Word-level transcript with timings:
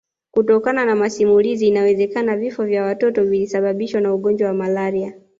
Kutokana 0.31 0.85
na 0.85 0.95
masimulizi 0.95 1.67
inawezekana 1.67 2.37
vifo 2.37 2.65
vya 2.65 2.83
watoto 2.83 3.23
vilisababishwa 3.23 4.01
na 4.01 4.13
ugonjwa 4.13 4.47
wa 4.47 4.53
malaria 4.53 5.13